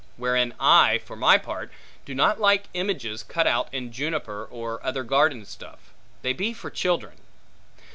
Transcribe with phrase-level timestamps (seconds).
[0.17, 1.71] Wherein I, for my part,
[2.05, 5.93] do not like images cut out in juniper or other garden stuff;
[6.23, 7.19] they be for children.